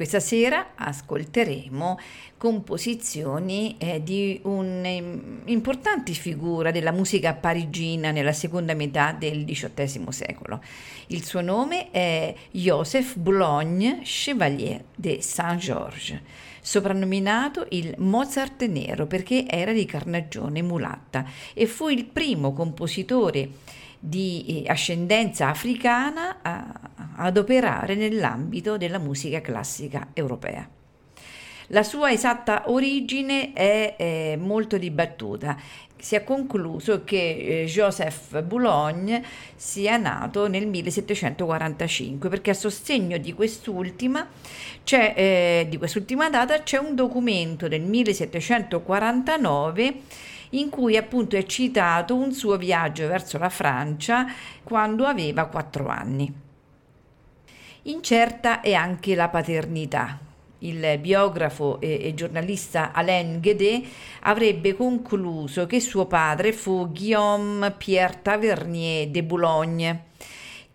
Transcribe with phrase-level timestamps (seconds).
[0.00, 1.98] Questa sera ascolteremo
[2.38, 10.62] composizioni eh, di un'importante figura della musica parigina nella seconda metà del XVIII secolo.
[11.08, 16.18] Il suo nome è Joseph Boulogne Chevalier de Saint-Georges,
[16.62, 23.50] soprannominato il Mozart nero perché era di carnagione mulatta e fu il primo compositore
[24.00, 26.72] di eh, ascendenza africana a,
[27.16, 30.66] ad operare nell'ambito della musica classica europea.
[31.72, 35.56] La sua esatta origine è, è molto dibattuta.
[35.96, 39.22] Si è concluso che eh, Joseph Boulogne
[39.54, 44.26] sia nato nel 1745 perché a sostegno di quest'ultima,
[44.82, 49.94] eh, di quest'ultima data c'è un documento del 1749
[50.50, 54.26] in cui appunto è citato un suo viaggio verso la Francia
[54.62, 56.32] quando aveva quattro anni.
[57.82, 60.18] Incerta è anche la paternità.
[60.62, 63.82] Il biografo e, giornalista Alain Guédé
[64.20, 70.04] avrebbe concluso che suo padre fu Guillaume Pierre Tavernier de Boulogne,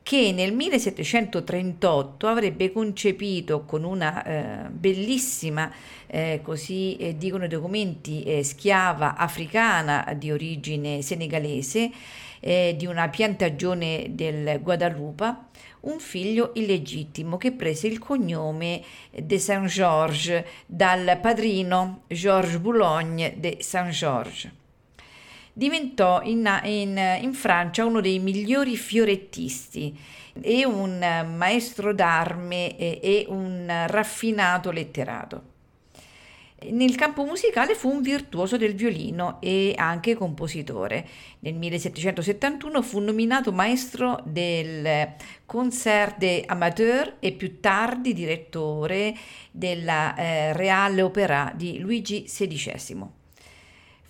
[0.06, 5.74] che nel 1738 avrebbe concepito con una eh, bellissima,
[6.06, 11.90] eh, così eh, dicono i documenti, eh, schiava africana di origine senegalese,
[12.40, 15.36] eh, di una piantagione del Guadalupe,
[15.82, 24.52] un figlio illegittimo che prese il cognome de Saint-Georges dal padrino Georges Boulogne de Saint-Georges
[25.58, 29.98] diventò in, in, in Francia uno dei migliori fiorettisti
[30.42, 31.00] e un
[31.34, 35.54] maestro d'arme e, e un raffinato letterato.
[36.72, 41.08] Nel campo musicale fu un virtuoso del violino e anche compositore.
[41.40, 45.14] Nel 1771 fu nominato maestro del
[45.46, 49.16] Concert des Amateurs e più tardi direttore
[49.52, 53.24] della eh, Reale Opera di Luigi XVI.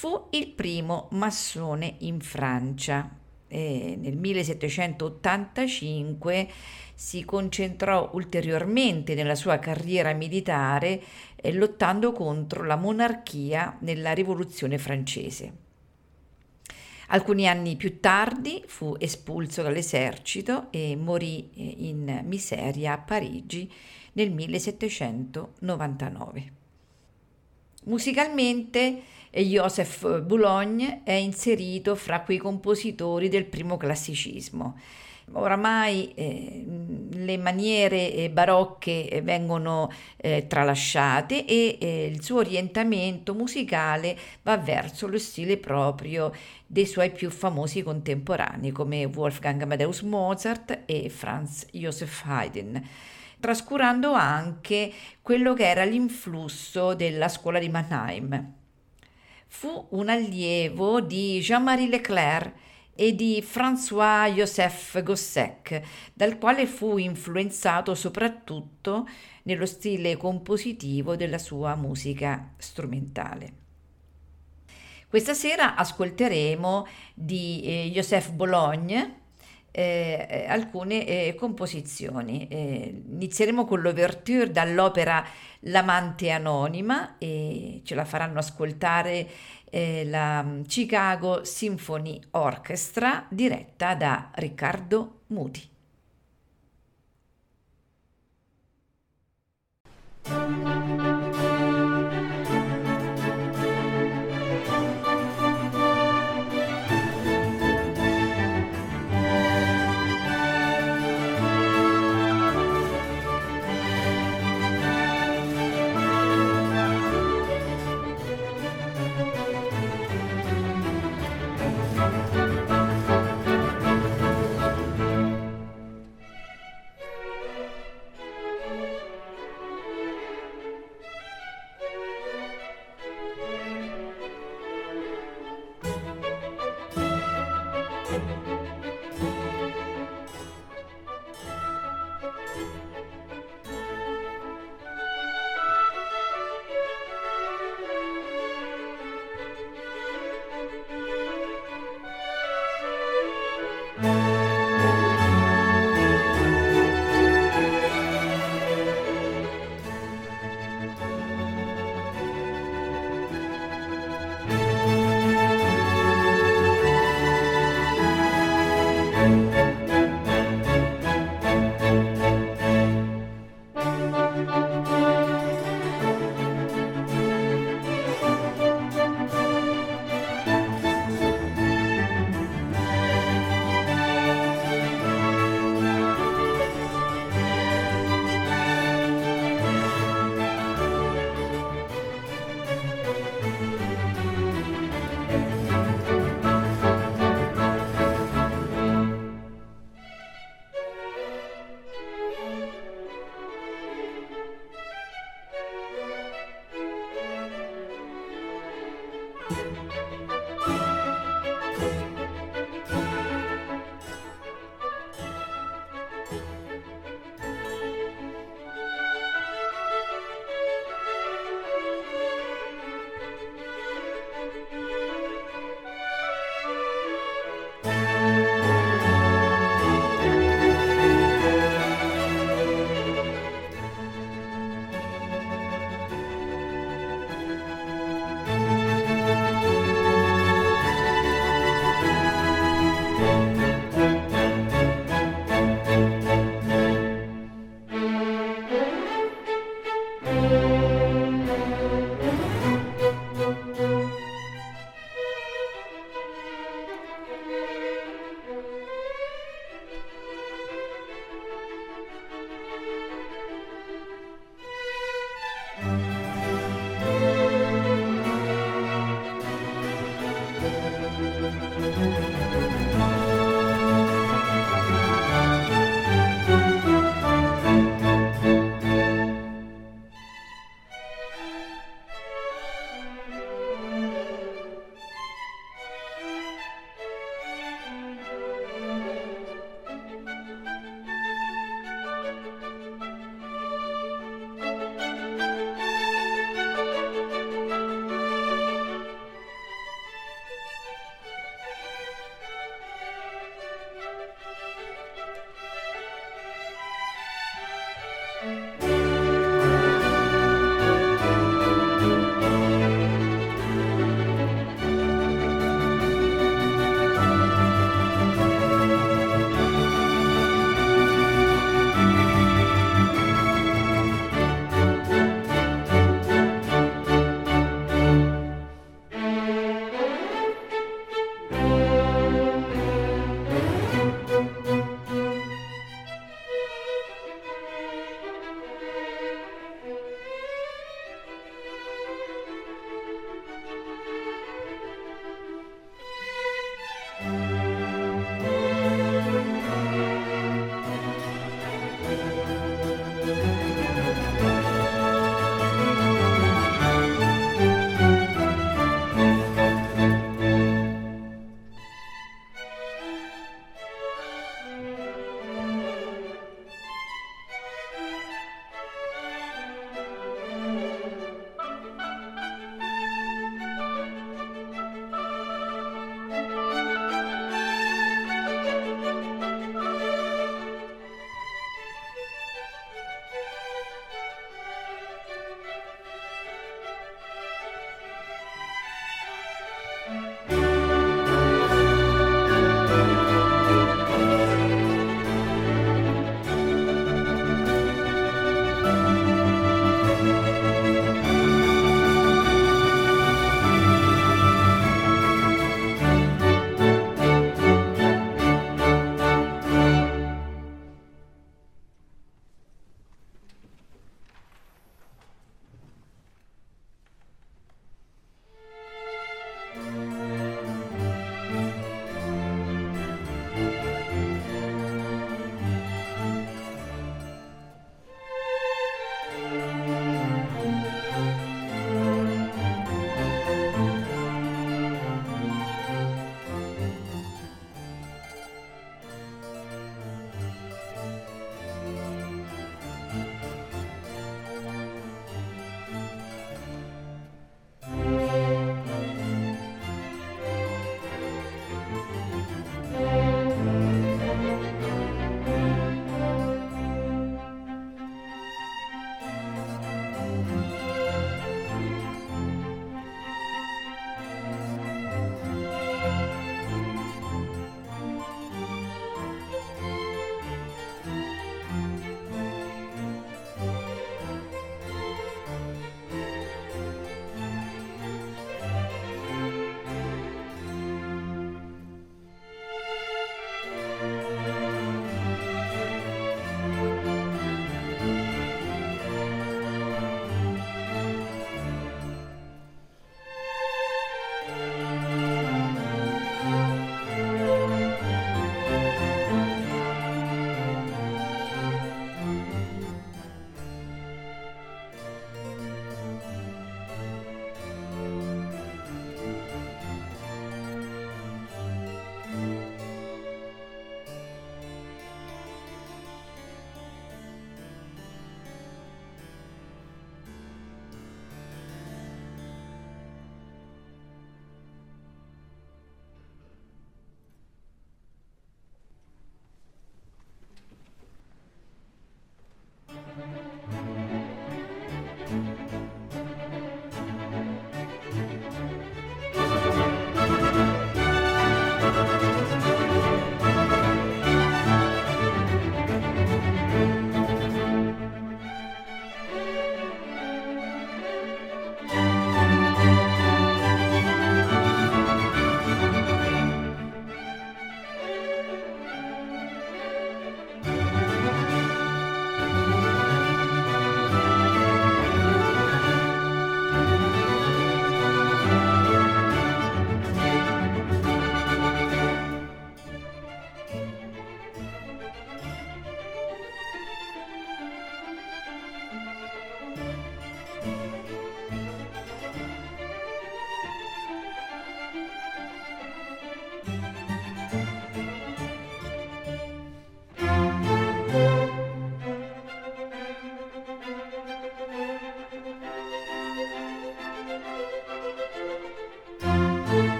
[0.00, 3.14] Fu il primo massone in Francia.
[3.46, 6.48] E nel 1785
[6.94, 11.02] si concentrò ulteriormente nella sua carriera militare
[11.36, 15.52] eh, lottando contro la monarchia nella rivoluzione francese.
[17.08, 23.70] Alcuni anni più tardi fu espulso dall'esercito e morì eh, in miseria a Parigi
[24.12, 26.52] nel 1799.
[27.84, 34.76] Musicalmente Joseph Boulogne è inserito fra quei compositori del primo classicismo.
[35.32, 36.64] Oramai eh,
[37.12, 44.56] le maniere eh, barocche eh, vengono eh, tralasciate e eh, il suo orientamento musicale va
[44.56, 46.32] verso lo stile proprio
[46.66, 52.88] dei suoi più famosi contemporanei come Wolfgang Amadeus Mozart e Franz Joseph Haydn
[53.38, 54.92] trascurando anche
[55.22, 58.58] quello che era l'influsso della scuola di Mannheim
[59.52, 62.52] fu un allievo di Jean-Marie Leclerc
[62.94, 65.80] e di François-Joseph Gossec,
[66.14, 69.08] dal quale fu influenzato soprattutto
[69.42, 73.52] nello stile compositivo della sua musica strumentale.
[75.08, 79.18] Questa sera ascolteremo di eh, Joseph Bologne
[79.72, 82.48] eh, eh, alcune eh, composizioni.
[82.48, 85.24] Eh, inizieremo con l'ouverture dall'opera
[85.64, 89.28] L'amante anonima e ce la faranno ascoltare
[89.70, 95.68] eh, la mm, Chicago Symphony Orchestra diretta da Riccardo Muti.
[100.30, 101.09] Música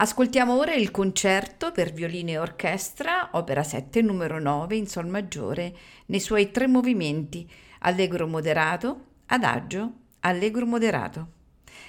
[0.00, 5.76] Ascoltiamo ora il concerto per violino e orchestra, opera 7, numero 9 in sol maggiore,
[6.06, 7.46] nei suoi tre movimenti,
[7.80, 11.32] allegro moderato, adagio, allegro moderato.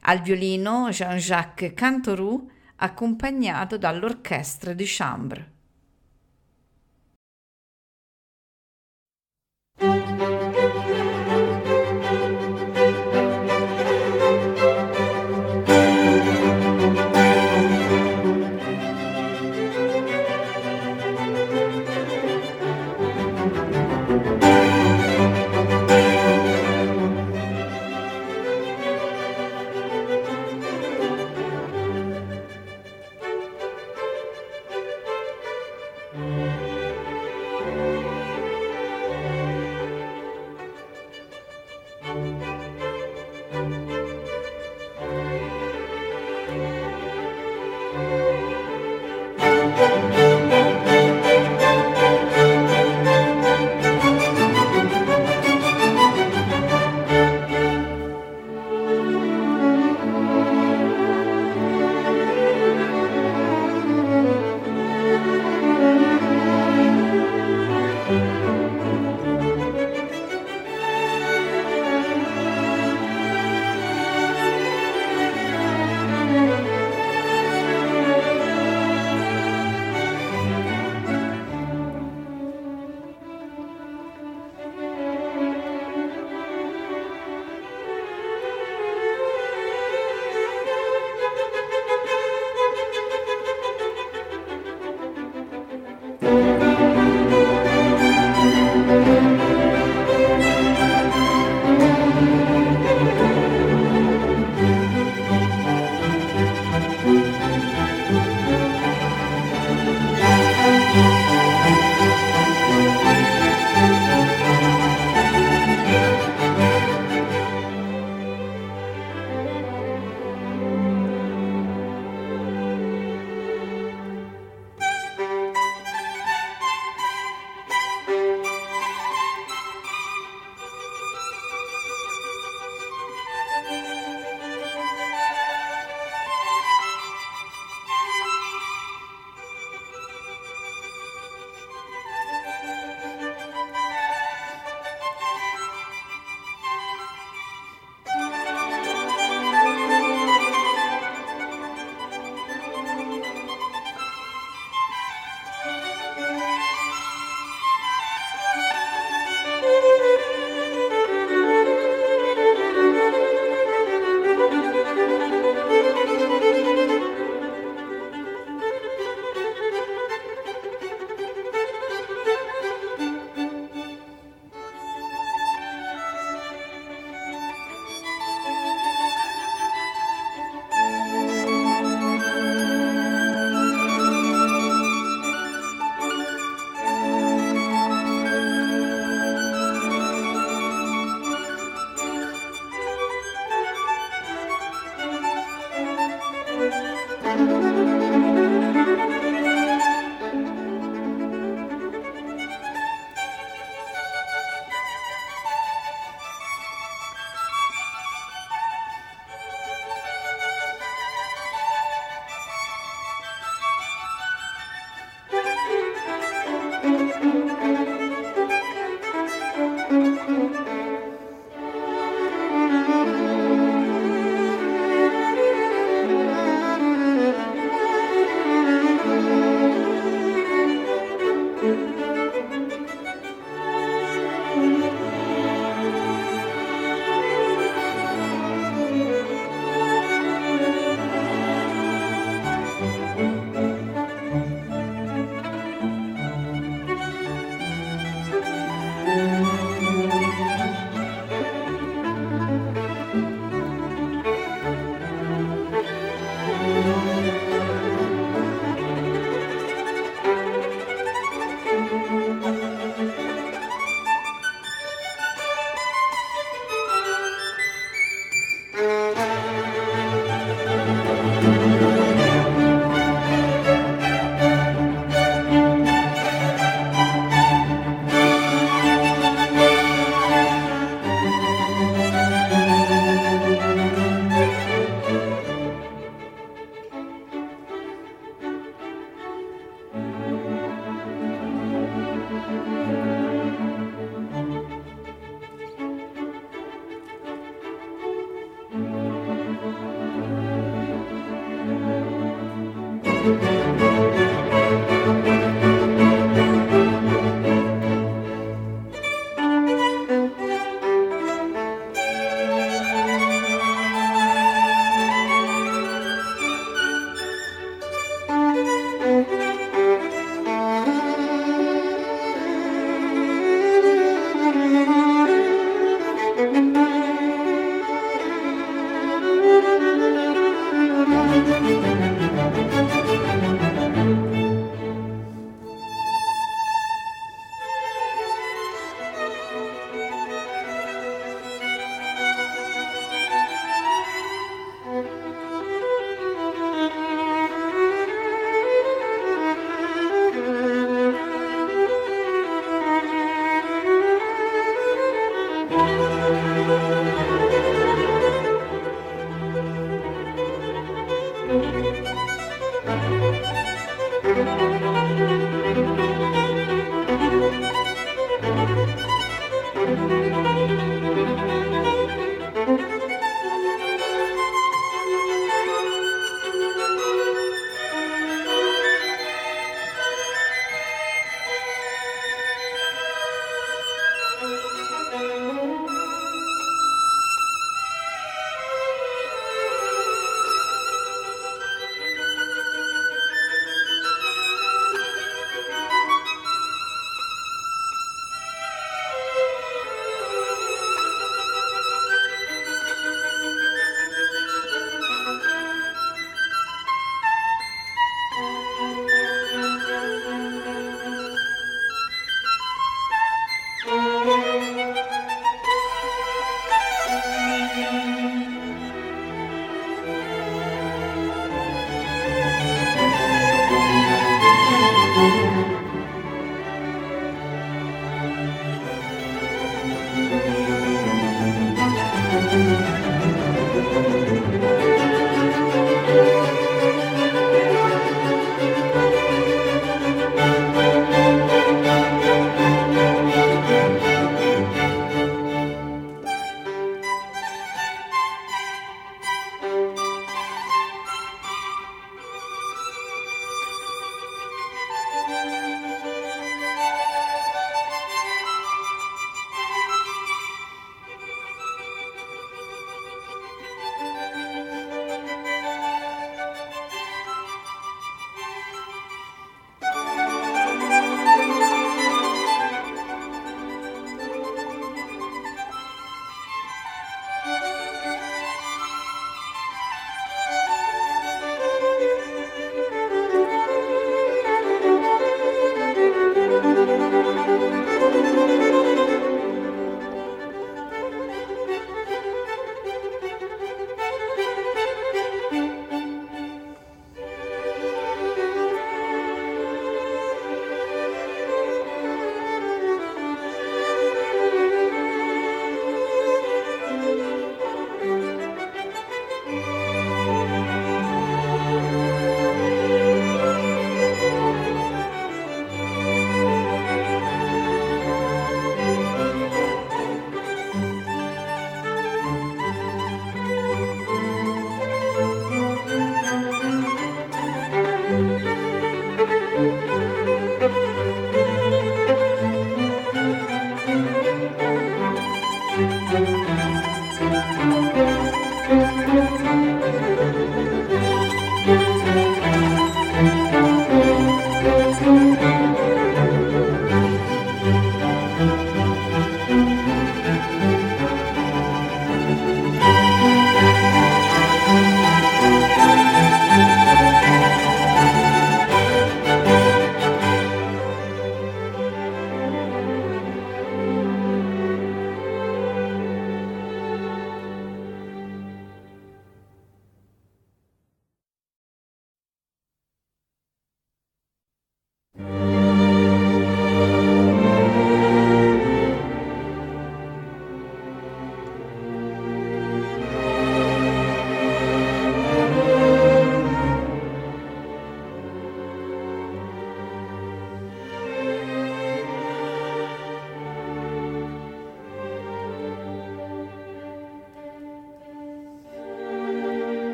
[0.00, 5.51] Al violino Jean-Jacques Cantourou, accompagnato dall'orchestra de chambre.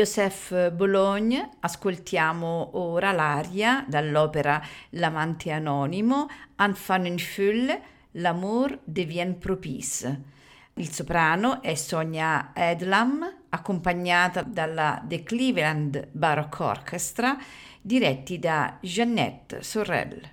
[0.00, 4.58] Joseph Bologne ascoltiamo ora l'aria dall'opera
[4.90, 6.26] L'amante anonimo,
[6.56, 7.82] Enfant in Fülle,
[8.12, 10.22] L'amour devient propice.
[10.76, 17.36] Il soprano è Sonia Edlam, accompagnata dalla The Cleveland Baroque Orchestra,
[17.82, 20.28] diretti da Jeannette Sorrell.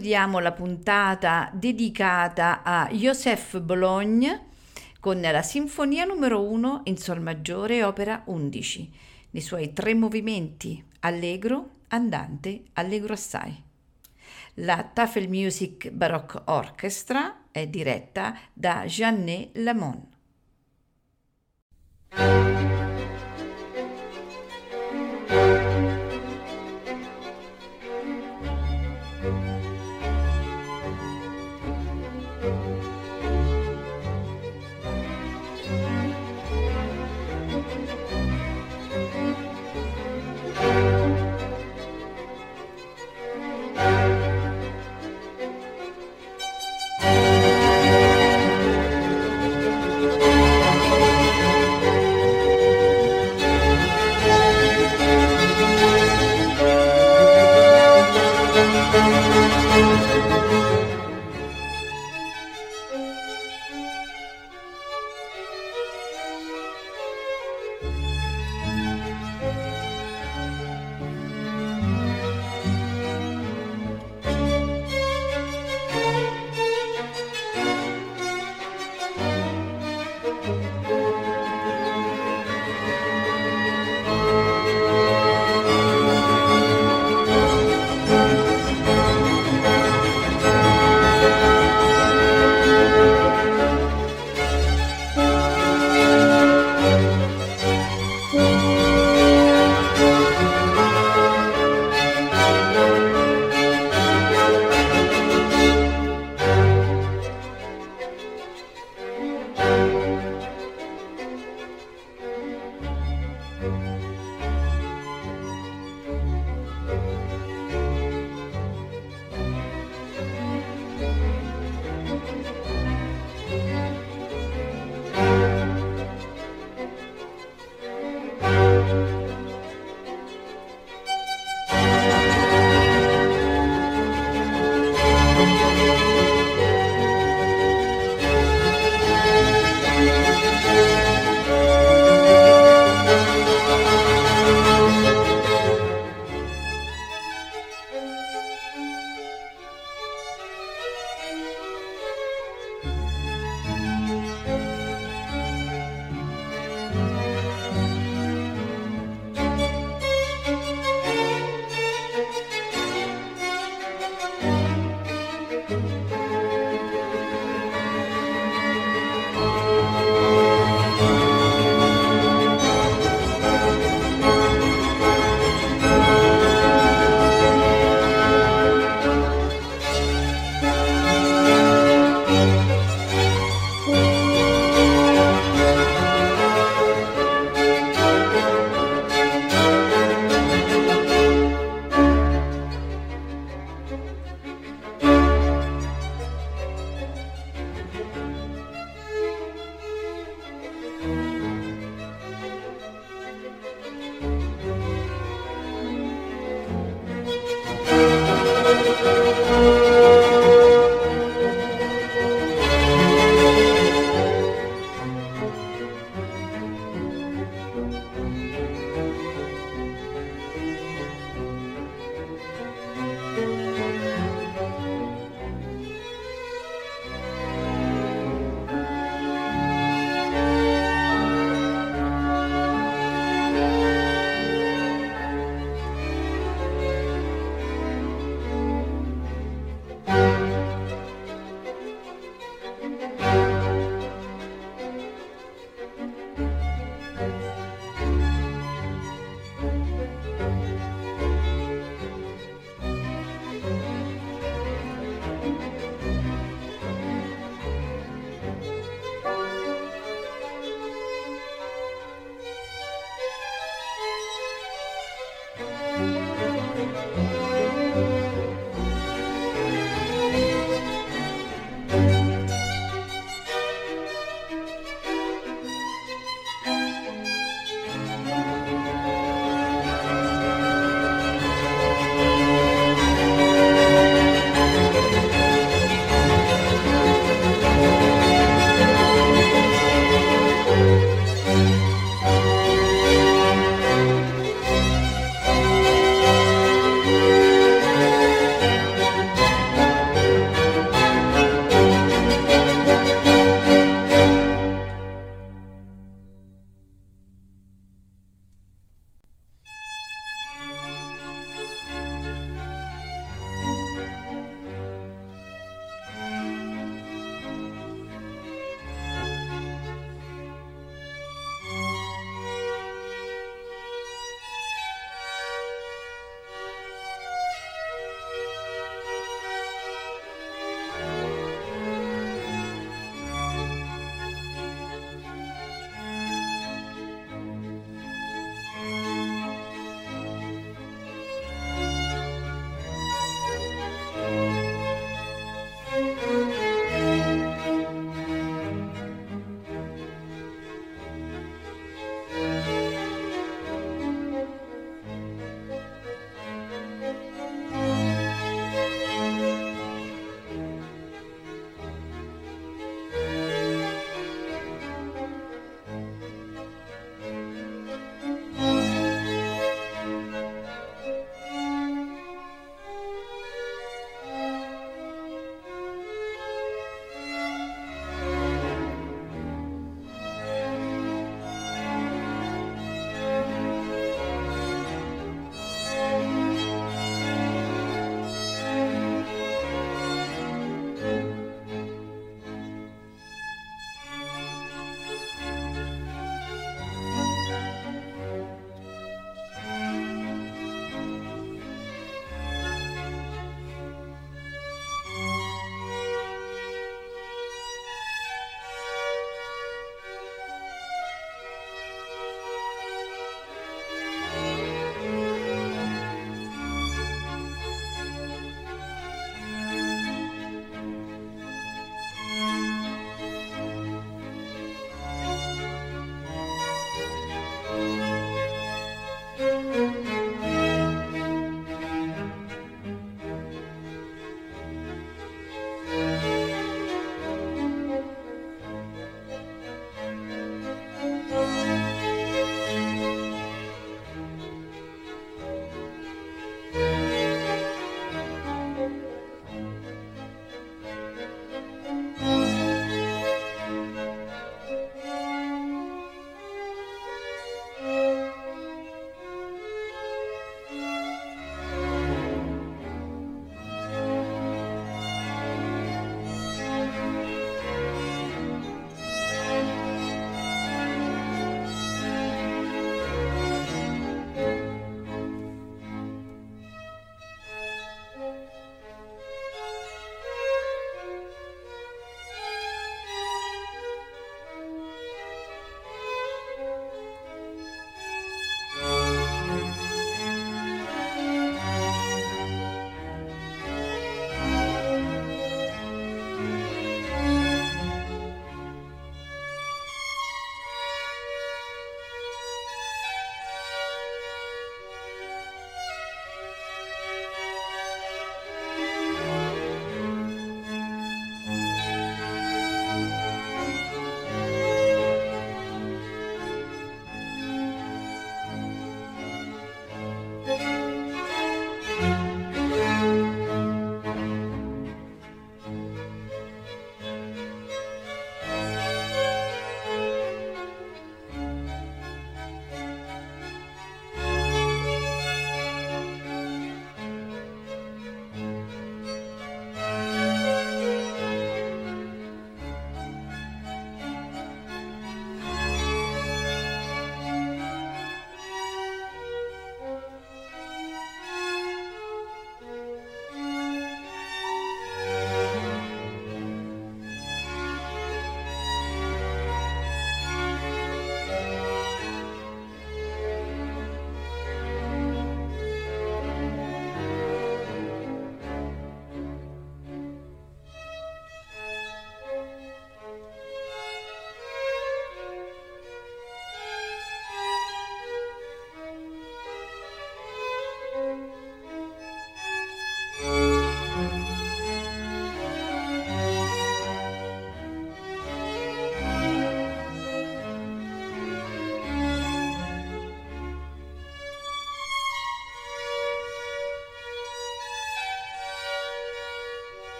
[0.00, 4.46] Concludiamo la puntata dedicata a Joseph Bologne
[4.98, 8.92] con la Sinfonia numero 1 in Sol maggiore, opera 11,
[9.32, 13.62] nei suoi tre movimenti, allegro, andante, allegro assai.
[14.54, 20.06] La Tafel Music Baroque Orchestra è diretta da Jeannet Lamont.